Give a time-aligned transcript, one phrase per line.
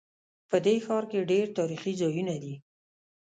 [0.49, 2.55] په دې ښار کې ډېر تاریخي ځایونه دي